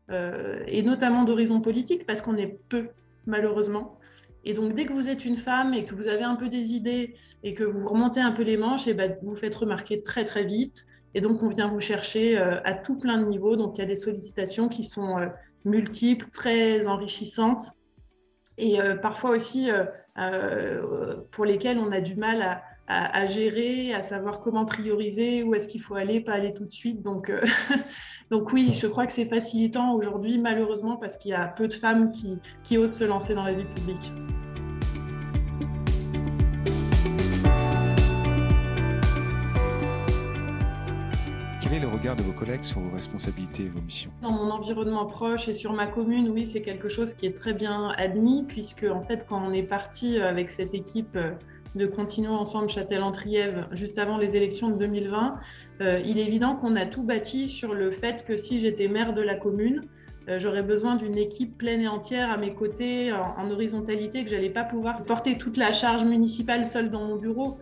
et 0.10 0.82
notamment 0.84 1.24
d'horizons 1.24 1.60
politiques, 1.60 2.06
parce 2.06 2.22
qu'on 2.22 2.38
est 2.38 2.58
peu, 2.70 2.88
malheureusement. 3.26 3.98
Et 4.44 4.54
donc, 4.54 4.74
dès 4.74 4.86
que 4.86 4.94
vous 4.94 5.10
êtes 5.10 5.26
une 5.26 5.38
femme 5.38 5.74
et 5.74 5.86
que 5.86 5.94
vous 5.94 6.08
avez 6.08 6.24
un 6.24 6.36
peu 6.36 6.50
des 6.50 6.72
idées 6.72 7.16
et 7.44 7.54
que 7.54 7.64
vous 7.64 7.86
remontez 7.86 8.22
un 8.22 8.32
peu 8.32 8.44
les 8.44 8.58
manches, 8.58 8.88
et 8.88 8.92
eh 8.92 8.94
ben, 8.94 9.18
vous 9.22 9.36
faites 9.36 9.56
remarquer 9.56 10.02
très, 10.02 10.24
très 10.24 10.46
vite. 10.46 10.86
Et 11.14 11.22
donc, 11.22 11.44
on 11.44 11.50
vient 11.50 11.68
vous 11.68 11.80
chercher 11.80 12.38
à 12.38 12.74
tout 12.74 12.98
plein 12.98 13.18
de 13.18 13.26
niveaux. 13.26 13.56
Donc, 13.56 13.78
il 13.78 13.82
y 13.82 13.84
a 13.84 13.88
des 13.88 13.96
sollicitations 13.96 14.70
qui 14.70 14.84
sont 14.84 15.18
multiples, 15.66 16.30
très 16.32 16.88
enrichissantes 16.88 17.72
et 18.58 18.82
euh, 18.82 18.96
parfois 18.96 19.32
aussi 19.32 19.70
euh, 19.70 19.86
euh, 20.18 21.18
pour 21.32 21.46
lesquels 21.46 21.78
on 21.78 21.92
a 21.92 22.02
du 22.02 22.16
mal 22.16 22.42
à, 22.42 22.64
à, 22.88 23.26
gérer, 23.26 23.94
à 23.94 24.02
savoir 24.02 24.40
comment 24.40 24.66
prioriser, 24.66 25.44
où 25.44 25.54
est-ce 25.54 25.68
qu'il 25.68 25.82
faut 25.82 25.96
aller, 25.96 26.22
pas 26.22 26.34
aller 26.34 26.54
tout 26.54 26.66
de 26.66 26.72
suite. 26.72 27.02
Donc, 27.02 27.32
donc 28.30 28.52
oui, 28.52 28.74
je 28.74 28.88
crois 28.88 29.08
que 29.08 29.14
c'est 29.14 29.26
facilitant 29.26 29.94
aujourd'hui, 29.94 30.38
malheureusement, 30.38 30.98
parce 30.98 31.16
qu'il 31.16 31.32
y 31.32 31.34
a 31.34 31.48
peu 31.48 31.68
de 31.68 31.74
femmes 31.74 32.12
qui, 32.12 32.40
qui 32.64 32.78
osent 32.78 32.96
se 32.96 33.06
lancer 33.06 33.34
dans 33.34 33.44
la 33.44 33.54
vie 33.54 33.64
publique. 33.64 34.12
Quel 41.62 41.74
est 41.74 41.80
le 41.80 41.88
regard 41.88 42.18
de 42.18 42.24
vos 42.24 42.34
collègues 42.34 42.64
sur 42.64 42.82
vos 42.82 42.94
responsabilités 42.94 43.64
et 43.64 43.70
vos 43.70 43.82
missions? 43.82 44.12
Dans 44.22 44.32
mon 44.32 44.52
environnement 44.52 45.06
proche 45.06 45.48
et 45.48 45.54
sur 45.54 45.72
ma 45.72 45.88
commune, 45.88 46.30
oui, 46.30 46.46
c'est 46.46 46.62
quelque 46.62 46.90
chose 46.90 47.14
qui 47.14 47.26
est 47.26 47.36
très 47.36 47.54
bien 47.54 47.90
admis, 47.98 48.44
puisque 48.46 48.84
en 48.84 49.04
fait, 49.04 49.26
quand 49.28 49.42
on 49.42 49.54
est 49.54 49.64
parti 49.64 50.20
avec 50.20 50.50
cette 50.50 50.74
équipe 50.74 51.16
euh, 51.16 51.32
de 51.76 51.86
Continuons 51.86 52.36
ensemble 52.36 52.70
Châtel-Entriève 52.70 53.68
juste 53.72 53.98
avant 53.98 54.18
les 54.18 54.36
élections 54.36 54.70
de 54.70 54.76
2020, 54.76 55.40
euh, 55.82 56.02
il 56.06 56.18
est 56.18 56.26
évident 56.26 56.56
qu'on 56.56 56.76
a 56.76 56.86
tout 56.86 57.04
bâti 57.04 57.48
sur 57.48 57.74
le 57.74 57.92
fait 57.92 58.24
que 58.24 58.38
si 58.38 58.60
j'étais 58.60 58.88
maire 58.88 59.14
de 59.14 59.22
la 59.22 59.36
commune, 59.36 59.82
euh, 60.30 60.40
j'aurais 60.40 60.64
besoin 60.64 60.96
d'une 60.96 61.18
équipe 61.18 61.58
pleine 61.58 61.82
et 61.82 61.88
entière 61.88 62.32
à 62.32 62.38
mes 62.38 62.54
côtés, 62.54 63.12
en, 63.14 63.50
horizontalité, 63.50 64.24
que 64.24 64.30
j'allais 64.30 64.50
pas 64.50 64.64
pouvoir 64.64 65.04
porter 65.06 65.38
toute 65.38 65.58
la 65.58 65.72
charge 65.72 66.04
municipale 66.04 66.66
seule 66.66 66.90
dans 66.90 67.06
mon 67.06 67.16
bureau, 67.16 67.58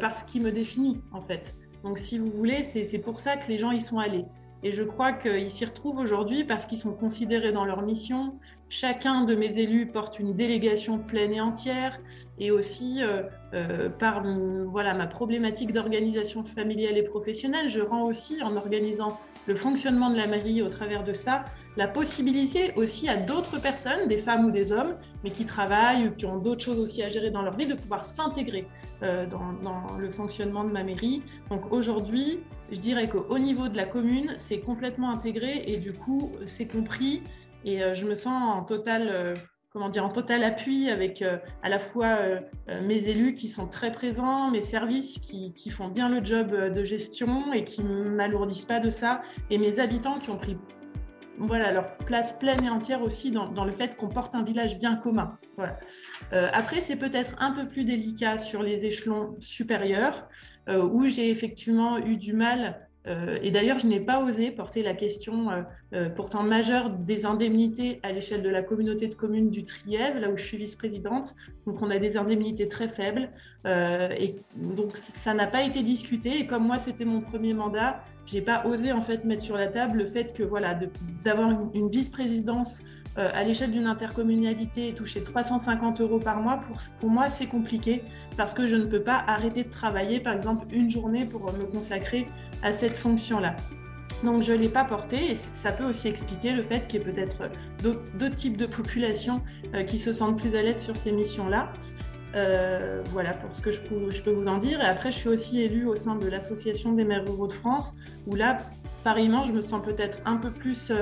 parce 0.00 0.24
qu'il 0.24 0.42
me 0.42 0.50
définit 0.50 0.98
en 1.12 1.20
fait. 1.20 1.54
Donc, 1.84 1.98
si 1.98 2.18
vous 2.18 2.32
voulez, 2.32 2.64
c'est 2.64 2.98
pour 2.98 3.20
ça 3.20 3.36
que 3.36 3.46
les 3.48 3.58
gens 3.58 3.70
y 3.70 3.80
sont 3.80 3.98
allés. 3.98 4.24
Et 4.62 4.72
je 4.72 4.82
crois 4.82 5.12
qu'ils 5.12 5.48
s'y 5.48 5.64
retrouvent 5.64 5.98
aujourd'hui 5.98 6.44
parce 6.44 6.66
qu'ils 6.66 6.78
sont 6.78 6.92
considérés 6.92 7.52
dans 7.52 7.64
leur 7.64 7.82
mission. 7.82 8.34
Chacun 8.70 9.24
de 9.24 9.34
mes 9.34 9.58
élus 9.58 9.86
porte 9.86 10.18
une 10.18 10.34
délégation 10.34 10.98
pleine 10.98 11.32
et 11.32 11.40
entière. 11.40 11.98
Et 12.38 12.50
aussi, 12.50 12.98
euh, 13.02 13.22
euh, 13.54 13.88
par 13.88 14.22
voilà, 14.66 14.92
ma 14.92 15.06
problématique 15.06 15.72
d'organisation 15.72 16.44
familiale 16.44 16.98
et 16.98 17.02
professionnelle, 17.02 17.70
je 17.70 17.80
rends 17.80 18.04
aussi, 18.04 18.42
en 18.42 18.56
organisant 18.56 19.18
le 19.46 19.54
fonctionnement 19.54 20.10
de 20.10 20.16
la 20.16 20.26
mairie 20.26 20.60
au 20.60 20.68
travers 20.68 21.02
de 21.02 21.14
ça, 21.14 21.46
la 21.78 21.88
possibilité 21.88 22.72
aussi 22.76 23.08
à 23.08 23.16
d'autres 23.16 23.58
personnes, 23.58 24.06
des 24.06 24.18
femmes 24.18 24.44
ou 24.44 24.50
des 24.50 24.72
hommes, 24.72 24.96
mais 25.24 25.30
qui 25.30 25.46
travaillent 25.46 26.08
ou 26.08 26.10
qui 26.10 26.26
ont 26.26 26.36
d'autres 26.36 26.62
choses 26.62 26.78
aussi 26.78 27.02
à 27.02 27.08
gérer 27.08 27.30
dans 27.30 27.40
leur 27.40 27.56
vie, 27.56 27.66
de 27.66 27.74
pouvoir 27.74 28.04
s'intégrer 28.04 28.66
euh, 29.02 29.26
dans, 29.26 29.54
dans, 29.62 29.96
le 29.96 30.10
fonctionnement 30.10 30.64
de 30.64 30.70
ma 30.70 30.82
mairie. 30.82 31.22
Donc 31.48 31.72
aujourd'hui, 31.72 32.40
je 32.70 32.78
dirais 32.78 33.08
qu'au 33.08 33.38
niveau 33.38 33.68
de 33.68 33.76
la 33.76 33.86
commune, 33.86 34.34
c'est 34.36 34.60
complètement 34.60 35.10
intégré 35.10 35.62
et 35.66 35.78
du 35.78 35.94
coup, 35.94 36.32
c'est 36.46 36.66
compris 36.66 37.22
et 37.64 37.82
euh, 37.82 37.94
je 37.94 38.06
me 38.06 38.14
sens 38.14 38.56
en 38.56 38.64
total 38.64 39.08
euh, 39.08 39.34
comment 39.70 39.88
dire, 39.88 40.04
en 40.04 40.10
total 40.10 40.44
appui 40.44 40.90
avec 40.90 41.22
euh, 41.22 41.38
à 41.62 41.68
la 41.68 41.78
fois 41.78 42.18
mes 42.82 43.08
élus 43.08 43.34
qui 43.34 43.48
sont 43.48 43.68
très 43.68 43.92
présents, 43.92 44.50
mes 44.50 44.62
services 44.62 45.18
qui, 45.18 45.70
font 45.70 45.88
bien 45.88 46.08
le 46.08 46.24
job 46.24 46.50
de 46.50 46.84
gestion 46.84 47.52
et 47.52 47.64
qui 47.64 47.82
ne 47.82 48.08
m'alourdissent 48.08 48.64
pas 48.64 48.80
de 48.80 48.90
ça, 48.90 49.22
et 49.50 49.58
mes 49.58 49.78
habitants 49.78 50.18
qui 50.18 50.30
ont 50.30 50.38
pris 50.38 50.56
voilà, 51.36 51.70
leur 51.70 51.96
place 51.98 52.32
pleine 52.32 52.64
et 52.64 52.70
entière 52.70 53.02
aussi 53.02 53.30
dans, 53.30 53.64
le 53.64 53.70
fait 53.70 53.94
qu'on 53.94 54.08
porte 54.08 54.34
un 54.34 54.42
village 54.42 54.78
bien 54.78 54.96
commun. 54.96 55.38
Après, 56.32 56.80
c'est 56.80 56.96
peut-être 56.96 57.36
un 57.38 57.52
peu 57.52 57.68
plus 57.68 57.84
délicat 57.84 58.38
sur 58.38 58.62
les 58.62 58.86
échelons 58.86 59.36
supérieurs, 59.38 60.28
où 60.68 61.06
j'ai 61.06 61.30
effectivement 61.30 61.98
eu 61.98 62.16
du 62.16 62.32
mal 62.32 62.87
et 63.42 63.50
d'ailleurs, 63.50 63.78
je 63.78 63.86
n'ai 63.86 64.00
pas 64.00 64.22
osé 64.22 64.50
porter 64.50 64.82
la 64.82 64.94
question 64.94 65.50
euh, 65.50 65.62
euh, 65.94 66.08
pourtant 66.10 66.42
majeure 66.42 66.90
des 66.90 67.24
indemnités 67.26 68.00
à 68.02 68.12
l'échelle 68.12 68.42
de 68.42 68.48
la 68.48 68.62
communauté 68.62 69.06
de 69.06 69.14
communes 69.14 69.50
du 69.50 69.64
Trièvre, 69.64 70.18
là 70.20 70.30
où 70.30 70.36
je 70.36 70.42
suis 70.42 70.56
vice-présidente. 70.56 71.34
Donc, 71.66 71.80
on 71.82 71.90
a 71.90 71.98
des 71.98 72.16
indemnités 72.16 72.68
très 72.68 72.88
faibles. 72.88 73.30
et 73.66 74.36
donc, 74.56 74.96
ça 74.96 75.34
n'a 75.34 75.46
pas 75.46 75.62
été 75.62 75.82
discuté. 75.82 76.40
Et 76.40 76.46
comme 76.46 76.66
moi, 76.66 76.78
c'était 76.78 77.04
mon 77.04 77.20
premier 77.20 77.54
mandat, 77.54 78.02
j'ai 78.26 78.42
pas 78.42 78.66
osé 78.66 78.92
en 78.92 79.02
fait 79.02 79.24
mettre 79.24 79.42
sur 79.42 79.56
la 79.56 79.68
table 79.68 79.98
le 79.98 80.06
fait 80.06 80.34
que 80.34 80.42
voilà, 80.42 80.78
d'avoir 81.24 81.50
une 81.74 81.88
vice-présidence 81.88 82.80
euh, 83.18 83.30
à 83.34 83.42
l'échelle 83.42 83.72
d'une 83.72 83.86
intercommunalité, 83.86 84.92
toucher 84.92 85.22
350 85.22 86.00
euros 86.00 86.20
par 86.20 86.40
mois, 86.40 86.60
pour, 86.66 86.78
pour 87.00 87.10
moi, 87.10 87.28
c'est 87.28 87.46
compliqué 87.46 88.02
parce 88.36 88.54
que 88.54 88.64
je 88.64 88.76
ne 88.76 88.84
peux 88.84 89.02
pas 89.02 89.24
arrêter 89.26 89.64
de 89.64 89.68
travailler, 89.68 90.20
par 90.20 90.34
exemple, 90.34 90.66
une 90.72 90.88
journée 90.88 91.26
pour 91.26 91.52
me 91.52 91.64
consacrer 91.64 92.26
à 92.62 92.72
cette 92.72 92.98
fonction-là. 92.98 93.56
Donc 94.24 94.42
je 94.42 94.52
ne 94.52 94.58
l'ai 94.58 94.68
pas 94.68 94.84
porté 94.84 95.32
et 95.32 95.34
ça 95.36 95.72
peut 95.72 95.84
aussi 95.84 96.08
expliquer 96.08 96.52
le 96.52 96.62
fait 96.62 96.86
qu'il 96.88 97.00
y 97.00 97.02
ait 97.02 97.06
peut-être 97.12 97.50
d'autres 97.82 98.36
types 98.36 98.56
de 98.56 98.66
populations 98.66 99.42
euh, 99.74 99.84
qui 99.84 99.98
se 99.98 100.12
sentent 100.12 100.38
plus 100.38 100.54
à 100.56 100.62
l'aise 100.62 100.80
sur 100.80 100.96
ces 100.96 101.12
missions-là. 101.12 101.72
Euh, 102.34 103.02
voilà 103.10 103.32
pour 103.32 103.54
ce 103.56 103.62
que 103.62 103.70
je 103.70 103.80
je 103.80 104.22
peux, 104.22 104.30
vous 104.30 104.48
en 104.48 104.58
dire. 104.58 104.80
Et 104.80 104.84
après, 104.84 105.10
je 105.10 105.16
suis 105.16 105.28
aussi 105.28 105.62
élue 105.62 105.86
au 105.86 105.94
sein 105.94 106.16
de 106.16 106.28
l'Association 106.28 106.92
des 106.92 107.04
maires 107.04 107.24
ruraux 107.24 107.46
de 107.46 107.52
France, 107.52 107.94
où 108.26 108.34
là, 108.34 108.58
pareillement, 109.02 109.44
je 109.44 109.52
me 109.52 109.62
sens 109.62 109.82
peut-être 109.82 110.18
un 110.26 110.36
peu 110.36 110.50
plus 110.50 110.92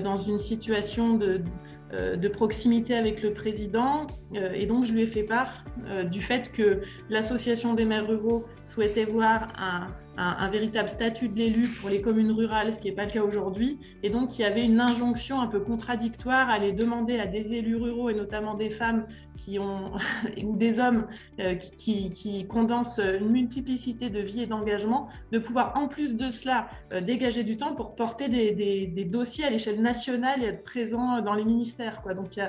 dans 0.00 0.16
une 0.16 0.38
situation 0.38 1.14
de, 1.14 1.40
euh, 1.92 2.16
de, 2.16 2.28
proximité 2.28 2.94
avec 2.94 3.22
le 3.22 3.32
président. 3.32 4.06
Euh, 4.34 4.52
et 4.52 4.66
donc, 4.66 4.84
je 4.84 4.92
lui 4.92 5.02
ai 5.02 5.06
fait 5.06 5.22
part 5.22 5.64
du 6.10 6.20
fait 6.20 6.50
que 6.50 6.82
l'Association 7.08 7.72
des 7.74 7.84
maires 7.84 8.08
ruraux 8.08 8.44
souhaitait 8.64 9.04
voir 9.04 9.48
un, 9.56 9.86
un, 10.18 10.48
véritable 10.48 10.88
statut 10.88 11.28
de 11.28 11.38
l'élu 11.38 11.68
pour 11.80 11.88
les 11.88 12.00
communes 12.00 12.32
rurales, 12.32 12.74
ce 12.74 12.80
qui 12.80 12.88
n'est 12.88 12.94
pas 12.94 13.04
le 13.04 13.10
cas 13.10 13.22
aujourd'hui. 13.22 13.78
Et 14.02 14.10
donc, 14.10 14.36
il 14.36 14.42
y 14.42 14.44
avait 14.44 14.64
une 14.64 14.80
injonction 14.80 15.40
un 15.40 15.46
peu 15.46 15.60
contradictoire 15.60 16.50
à 16.50 16.54
aller 16.54 16.72
demander 16.72 17.20
à 17.20 17.26
des 17.26 17.54
élus 17.54 17.76
ruraux, 17.76 18.10
et 18.10 18.14
notamment 18.14 18.54
des 18.54 18.68
femmes 18.68 19.06
qui 19.36 19.60
ont, 19.60 19.92
ou 20.44 20.56
des 20.56 20.80
hommes 20.80 21.06
euh, 21.38 21.54
qui, 21.54 22.46
condensent 22.48 22.98
une 22.98 23.30
multiplicité 23.30 24.10
de 24.10 24.20
vies 24.20 24.42
et 24.42 24.46
d'engagement, 24.46 25.08
de 25.30 25.38
pouvoir 25.38 25.72
en 25.76 25.86
plus 25.86 26.16
de 26.16 26.30
cela 26.30 26.68
euh, 26.92 27.00
dégager 27.00 27.44
du 27.44 27.56
temps 27.56 27.74
pour 27.74 27.94
porter 27.94 28.28
des, 28.28 28.52
des, 28.52 29.04
dossiers 29.04 29.44
à 29.44 29.50
l'échelle 29.50 29.80
nationale 29.80 30.42
et 30.42 30.46
être 30.46 30.64
présent 30.64 31.20
dans 31.20 31.34
les 31.34 31.44
ministères. 31.44 32.02
Quoi. 32.02 32.14
Donc, 32.14 32.38
euh, 32.38 32.48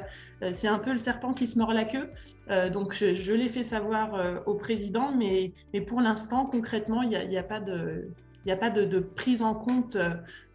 c'est 0.53 0.67
un 0.67 0.79
peu 0.79 0.91
le 0.91 0.97
serpent 0.97 1.33
qui 1.33 1.47
se 1.47 1.57
mord 1.57 1.73
la 1.73 1.85
queue. 1.85 2.09
Euh, 2.49 2.69
donc, 2.69 2.93
je, 2.93 3.33
l'ai 3.33 3.49
fait 3.49 3.63
savoir 3.63 4.15
euh, 4.15 4.39
au 4.45 4.55
président, 4.55 5.13
mais, 5.15 5.53
pour 5.87 6.01
l'instant, 6.01 6.45
concrètement, 6.45 7.01
il 7.01 7.09
n'y 7.09 7.37
a, 7.37 7.43
pas 7.43 7.59
de. 7.59 8.99
Prise 9.15 9.43
en 9.43 9.53
compte 9.53 9.97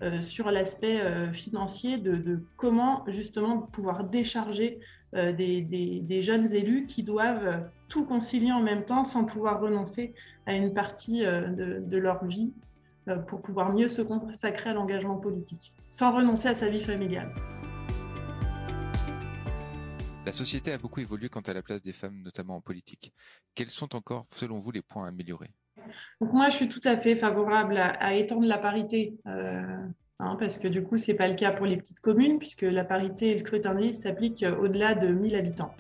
euh, 0.03 0.21
sur 0.21 0.51
l'aspect 0.51 1.01
euh, 1.01 1.33
financier 1.33 1.97
de, 1.97 2.41
comment 2.57 3.05
justement 3.07 3.59
pouvoir 3.59 4.05
décharger 4.05 4.81
euh, 5.15 5.33
des, 5.33 6.21
jeunes 6.21 6.53
élus 6.53 6.87
qui 6.87 7.05
doivent 7.05 7.63
tout 7.89 8.05
concilier 8.05 8.53
en 8.53 8.61
même 8.61 8.85
temps 8.85 9.05
sans 9.05 9.25
pouvoir 9.25 9.61
renoncer 9.61 10.13
à 10.47 10.57
une 10.57 10.75
partie 10.75 11.21
de, 11.23 11.97
leur 11.97 12.25
vie 12.25 12.53
pour 13.29 13.41
pouvoir 13.41 13.73
mieux 13.73 13.89
se 13.89 14.03
consacrer 14.03 14.71
à 14.71 14.75
l'engagement 14.75 15.17
politique, 15.17 15.73
sans 15.91 16.15
renoncer 16.15 16.49
à 16.49 16.55
sa 16.55 16.69
vie 16.69 16.83
familiale. 16.83 17.33
La 20.27 20.33
société 20.33 20.73
a 20.73 20.79
beaucoup 20.79 21.01
évolué 21.01 21.29
quant 21.29 21.43
à 21.43 21.53
la 21.53 21.63
place 21.63 21.83
des 21.83 21.93
femmes, 21.93 22.23
notamment 22.23 22.57
en 22.57 22.61
politique. 22.63 23.13
Quels 23.55 23.69
sont 23.69 23.95
encore, 23.95 24.25
selon 24.31 24.57
vous, 24.57 24.71
les 24.71 24.81
points 24.81 25.05
à 25.05 25.09
améliorer? 25.09 25.51
Donc 26.21 26.33
moi, 26.33 26.49
je 26.49 26.57
suis 26.57 26.69
tout 26.69 26.81
à 26.85 26.97
fait 26.97 27.15
favorable 27.15 27.77
à, 27.77 28.15
étendre 28.15 28.47
la 28.47 28.57
parité, 28.57 29.19
euh, 29.27 29.63
hein, 30.21 30.37
parce 30.41 30.57
que 30.59 30.67
du 30.67 30.83
coup, 30.83 30.97
c'est 30.97 31.13
pas 31.13 31.29
le 31.29 31.35
cas 31.35 31.51
pour 31.51 31.67
les 31.67 31.77
petites 31.77 32.01
communes, 32.01 32.39
puisque 32.39 32.63
la 32.63 32.85
parité 32.85 33.33
et 33.33 33.35
le 33.35 33.41
scrutin 33.41 33.75
de 33.75 33.81
liste 33.81 34.05
s'appliquent 34.05 34.47
au-delà 34.61 34.95
de 34.95 35.09
1000 35.09 35.37
habitants. 35.37 35.75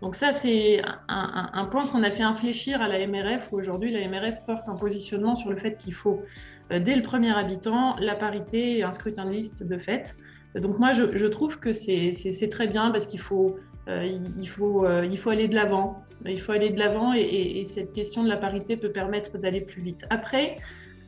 Donc 0.00 0.14
ça, 0.14 0.32
c'est 0.32 0.80
un, 1.08 1.64
point 1.64 1.88
qu'on 1.88 2.04
a 2.04 2.12
fait 2.12 2.22
infléchir 2.22 2.80
à 2.80 2.86
la 2.86 3.04
MRF, 3.04 3.50
où 3.50 3.56
aujourd'hui, 3.56 3.90
la 3.90 4.06
MRF 4.06 4.46
porte 4.46 4.68
un 4.68 4.76
positionnement 4.76 5.34
sur 5.34 5.50
le 5.50 5.56
fait 5.56 5.76
qu'il 5.76 5.94
faut, 5.94 6.22
euh, 6.70 6.78
dès 6.78 6.94
le 6.94 7.02
premier 7.02 7.36
habitant, 7.36 7.96
la 7.98 8.14
parité 8.14 8.78
et 8.78 8.84
un 8.84 8.92
scrutin 8.92 9.24
de 9.24 9.30
liste 9.30 9.64
de 9.64 9.76
fait. 9.76 10.14
Donc 10.54 10.78
moi, 10.78 10.92
je, 10.92 11.26
trouve 11.26 11.58
que 11.58 11.72
c'est 11.72 12.48
très 12.48 12.68
bien 12.68 12.90
parce 12.90 13.06
qu'il 13.06 13.20
faut 13.20 13.58
il, 13.88 14.48
faut, 14.48 14.84
euh, 14.84 15.06
il 15.10 15.18
faut 15.18 15.30
aller 15.30 15.48
de 15.48 15.54
l'avant. 15.54 16.02
Il 16.26 16.40
faut 16.40 16.52
aller 16.52 16.70
de 16.70 16.78
l'avant 16.78 17.14
et, 17.14 17.20
et, 17.20 17.60
et, 17.60 17.64
cette 17.64 17.92
question 17.92 18.22
de 18.22 18.28
la 18.28 18.36
parité 18.36 18.76
peut 18.76 18.90
permettre 18.90 19.38
d'aller 19.38 19.60
plus 19.60 19.80
vite. 19.82 20.04
Après, 20.10 20.56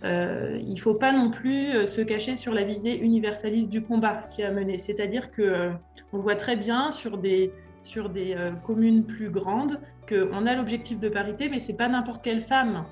euh, 0.05 0.59
il 0.63 0.75
ne 0.75 0.79
faut 0.79 0.95
pas 0.95 1.13
non 1.13 1.31
plus 1.31 1.75
euh, 1.75 1.87
se 1.87 2.01
cacher 2.01 2.37
sur 2.37 2.55
la 2.55 2.63
visée 2.63 2.99
universaliste 2.99 3.69
du 3.69 3.83
combat 3.83 4.29
qui 4.31 4.43
a 4.43 4.51
mené. 4.51 4.79
C'est-à-dire 4.79 5.31
que 5.31 5.43
euh, 5.43 5.71
on 6.13 6.19
voit 6.19 6.37
très 6.37 6.57
bien 6.57 6.91
sur 6.91 7.19
des, 7.19 7.53
sur 7.83 8.09
des 8.09 8.35
euh, 8.35 8.51
communes 8.67 9.05
plus 9.05 9.29
grandes 9.29 9.79
qu'on 10.09 10.47
a 10.47 10.55
l'objectif 10.55 10.99
de 10.99 11.09
parité, 11.09 11.49
mais 11.49 11.61
c'est 11.61 11.75
pas 11.75 11.89
n'importe 11.89 12.23
quelle 12.23 12.41
femme 12.41 12.85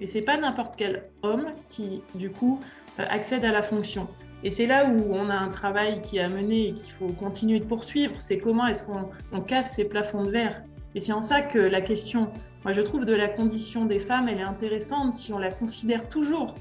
et 0.00 0.06
c'est 0.06 0.22
pas 0.22 0.36
n'importe 0.36 0.74
quel 0.76 1.04
homme 1.22 1.46
qui, 1.68 2.02
du 2.14 2.30
coup, 2.30 2.60
accède 2.98 3.44
à 3.44 3.52
la 3.52 3.62
fonction. 3.62 4.08
Et 4.44 4.50
c'est 4.50 4.66
là 4.66 4.86
où 4.86 5.14
on 5.14 5.30
a 5.30 5.34
un 5.34 5.48
travail 5.48 6.02
qui 6.02 6.20
a 6.20 6.28
mené 6.28 6.68
et 6.68 6.74
qu'il 6.74 6.92
faut 6.92 7.08
continuer 7.08 7.60
de 7.60 7.64
poursuivre, 7.64 8.14
c'est 8.18 8.36
comment 8.36 8.66
est-ce 8.66 8.84
qu'on 8.84 9.40
casse 9.40 9.74
ces 9.74 9.84
plafonds 9.84 10.24
de 10.24 10.30
verre. 10.30 10.62
Et 10.94 11.00
c'est 11.00 11.12
en 11.12 11.22
ça 11.22 11.40
que 11.40 11.58
la 11.58 11.80
question, 11.80 12.30
moi 12.62 12.74
je 12.74 12.82
trouve, 12.82 13.06
de 13.06 13.14
la 13.14 13.28
condition 13.28 13.86
des 13.86 13.98
femmes, 13.98 14.28
elle 14.28 14.38
est 14.38 14.42
intéressante 14.42 15.14
si 15.14 15.32
on 15.32 15.38
la 15.38 15.50
considère 15.50 16.08
toujours 16.10 16.54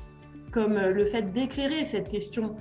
comme 0.52 0.80
le 0.80 1.06
fait 1.06 1.34
d'éclairer 1.34 1.84
cette 1.84 2.10
question 2.10 2.56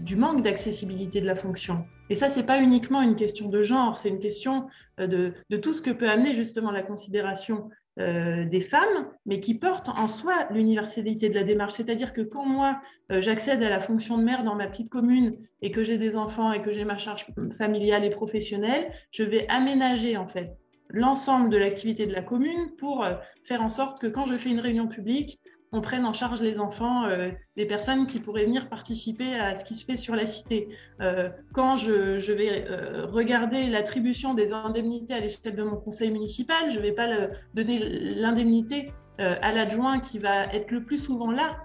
du 0.00 0.16
manque 0.16 0.42
d'accessibilité 0.42 1.20
de 1.20 1.26
la 1.26 1.36
fonction. 1.36 1.84
Et 2.10 2.14
ça, 2.14 2.28
c'est 2.28 2.42
pas 2.42 2.60
uniquement 2.60 3.02
une 3.02 3.16
question 3.16 3.48
de 3.48 3.62
genre, 3.62 3.96
c'est 3.96 4.08
une 4.08 4.18
question 4.18 4.66
de, 4.98 5.34
de, 5.50 5.56
tout 5.56 5.72
ce 5.72 5.82
que 5.82 5.90
peut 5.90 6.08
amener 6.08 6.34
justement 6.34 6.70
la 6.70 6.82
considération 6.82 7.68
euh, 7.98 8.44
des 8.44 8.60
femmes, 8.60 9.10
mais 9.24 9.40
qui 9.40 9.54
portent 9.54 9.88
en 9.88 10.06
soi 10.06 10.34
l'universalité 10.50 11.30
de 11.30 11.34
la 11.34 11.44
démarche. 11.44 11.72
C'est-à-dire 11.74 12.12
que 12.12 12.20
quand 12.20 12.44
moi, 12.44 12.80
euh, 13.10 13.22
j'accède 13.22 13.62
à 13.62 13.70
la 13.70 13.80
fonction 13.80 14.18
de 14.18 14.22
mère 14.22 14.44
dans 14.44 14.54
ma 14.54 14.66
petite 14.66 14.90
commune 14.90 15.38
et 15.62 15.70
que 15.70 15.82
j'ai 15.82 15.96
des 15.96 16.16
enfants 16.18 16.52
et 16.52 16.60
que 16.60 16.72
j'ai 16.72 16.84
ma 16.84 16.98
charge 16.98 17.26
familiale 17.56 18.04
et 18.04 18.10
professionnelle, 18.10 18.92
je 19.12 19.22
vais 19.22 19.46
aménager 19.48 20.18
en 20.18 20.28
fait 20.28 20.58
l'ensemble 20.90 21.48
de 21.48 21.56
l'activité 21.56 22.06
de 22.06 22.12
la 22.12 22.22
commune 22.22 22.76
pour 22.78 23.02
euh, 23.02 23.14
faire 23.44 23.62
en 23.62 23.70
sorte 23.70 23.98
que 23.98 24.06
quand 24.06 24.26
je 24.26 24.36
fais 24.36 24.50
une 24.50 24.60
réunion 24.60 24.88
publique, 24.88 25.40
on 25.76 25.80
prenne 25.82 26.06
en 26.06 26.12
charge 26.12 26.40
les 26.40 26.58
enfants 26.58 27.04
euh, 27.04 27.30
des 27.56 27.66
personnes 27.66 28.06
qui 28.06 28.18
pourraient 28.18 28.46
venir 28.46 28.68
participer 28.68 29.34
à 29.34 29.54
ce 29.54 29.64
qui 29.64 29.74
se 29.74 29.84
fait 29.84 29.96
sur 29.96 30.16
la 30.16 30.26
cité. 30.26 30.68
Euh, 31.02 31.28
quand 31.52 31.76
je, 31.76 32.32
vais 32.32 32.66
euh, 32.68 33.06
regarder 33.06 33.66
l'attribution 33.66 34.34
des 34.34 34.52
indemnités 34.52 35.14
à 35.14 35.20
l'échelle 35.20 35.54
de 35.54 35.62
mon 35.62 35.76
conseil 35.76 36.10
municipal, 36.10 36.70
je 36.70 36.78
ne 36.78 36.82
vais 36.82 36.92
pas 36.92 37.08
donner 37.54 37.78
l'indemnité 38.14 38.92
à 39.18 39.50
l'adjoint 39.50 40.00
qui 40.00 40.18
va 40.18 40.44
être 40.52 40.70
le 40.70 40.84
plus 40.84 40.98
souvent 40.98 41.30
là, 41.30 41.56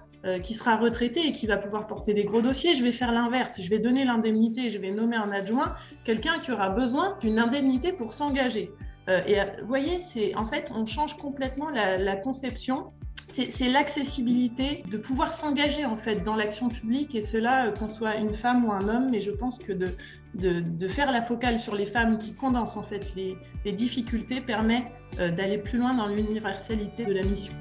qui 0.42 0.54
sera 0.54 0.78
retraité 0.78 1.28
et 1.28 1.32
qui 1.34 1.48
va 1.48 1.58
pouvoir 1.58 1.86
porter 1.86 2.14
des 2.14 2.24
gros 2.24 2.42
dossiers. 2.42 2.76
Je 2.76 2.84
vais 2.84 2.94
faire 2.94 3.12
l'inverse. 3.12 3.62
Je 3.62 3.70
vais 3.70 3.80
donner 3.80 4.06
l'indemnité, 4.06 4.70
je 4.70 4.78
vais 4.78 4.92
nommer 4.92 5.18
un 5.18 5.32
adjoint, 5.32 5.68
quelqu'un 6.06 6.40
qui 6.40 6.52
aura 6.52 6.70
besoin 6.70 7.18
d'une 7.20 7.40
indemnité 7.40 7.92
pour 7.92 8.14
s'engager. 8.14 8.72
et 9.10 9.36
vous 9.60 9.68
voyez, 9.68 10.00
c'est 10.00 10.34
en 10.36 10.46
fait, 10.46 10.72
on 10.74 10.86
change 10.86 11.18
complètement 11.18 11.70
la 11.70 12.16
conception 12.16 12.94
c'est 13.34 13.70
l'accessibilité, 13.70 14.84
de 14.90 14.98
pouvoir 14.98 15.34
s'engager 15.34 15.86
en 15.86 15.96
fait 15.96 16.18
dans 16.18 16.36
l'action 16.36 16.68
publique 16.68 17.16
et 17.16 17.22
cela 17.22 17.68
euh, 17.68 17.72
qu'on 17.72 17.88
soit 17.88 18.18
une 18.18 18.34
femme 18.34 18.66
ou 18.66 18.72
un 18.72 18.88
homme. 18.90 19.10
Mais 19.10 19.22
je 19.22 19.32
pense 19.32 19.58
que 19.58 19.72
de, 19.72 20.88
faire 20.90 21.12
la 21.12 21.22
focale 21.22 21.58
sur 21.58 21.76
les 21.76 21.86
femmes 21.86 22.18
qui 22.18 22.34
condensent 22.34 22.78
en 22.78 22.84
fait 22.84 23.14
les, 23.16 23.38
difficultés 23.72 24.42
permet 24.42 24.86
euh, 25.20 25.32
d'aller 25.32 25.58
plus 25.58 25.78
loin 25.78 25.94
dans 25.94 26.08
l'universalité 26.08 27.06
de 27.06 27.14
la 27.14 27.24
mission. 27.24 27.54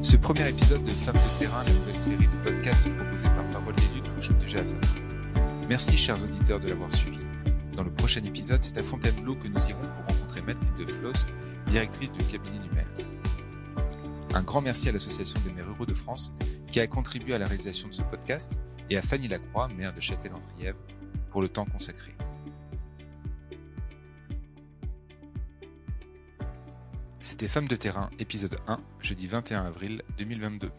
Ce 0.00 0.16
premier 0.16 0.48
épisode 0.48 0.84
de 0.84 0.90
Femmes 0.90 1.14
de 1.14 1.38
terrain, 1.38 1.64
la 1.64 1.72
nouvelle 1.72 1.98
série 1.98 2.26
de 2.26 2.50
podcasts 2.50 2.88
proposée 2.96 3.28
par 3.28 3.44
Parole 3.50 3.74
des 3.74 3.94
luttes 3.94 4.10
touche 4.14 4.30
déjà 4.38 4.60
à 4.60 4.64
sa. 4.64 5.01
Merci 5.72 5.96
chers 5.96 6.22
auditeurs 6.22 6.60
de 6.60 6.68
l'avoir 6.68 6.92
suivi. 6.92 7.16
Dans 7.72 7.82
le 7.82 7.90
prochain 7.90 8.22
épisode, 8.24 8.62
c'est 8.62 8.76
à 8.76 8.82
Fontainebleau 8.82 9.36
que 9.36 9.48
nous 9.48 9.68
irons 9.70 9.80
pour 9.80 10.14
rencontrer 10.14 10.42
Mathilde 10.42 10.76
de 10.76 10.84
Floss, 10.84 11.32
directrice 11.66 12.12
du 12.12 12.22
cabinet 12.24 12.58
du 12.58 12.68
maire. 12.74 12.86
Un 14.34 14.42
grand 14.42 14.60
merci 14.60 14.90
à 14.90 14.92
l'Association 14.92 15.40
des 15.46 15.50
maires 15.50 15.68
ruraux 15.68 15.86
de 15.86 15.94
France 15.94 16.34
qui 16.70 16.78
a 16.78 16.86
contribué 16.86 17.32
à 17.32 17.38
la 17.38 17.46
réalisation 17.46 17.88
de 17.88 17.94
ce 17.94 18.02
podcast 18.02 18.58
et 18.90 18.98
à 18.98 19.02
Fanny 19.02 19.28
Lacroix, 19.28 19.68
maire 19.68 19.94
de 19.94 20.00
Châtel-en-Trièvre, 20.02 20.76
pour 21.30 21.40
le 21.40 21.48
temps 21.48 21.64
consacré. 21.64 22.14
C'était 27.20 27.48
Femmes 27.48 27.68
de 27.68 27.76
terrain, 27.76 28.10
épisode 28.18 28.58
1, 28.68 28.76
jeudi 29.00 29.26
21 29.26 29.64
avril 29.64 30.02
2022. 30.18 30.70